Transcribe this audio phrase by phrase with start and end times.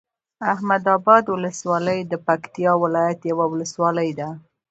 [0.53, 4.29] احمداباد ولسوالۍ د پکتيا ولايت یوه ولسوالی ده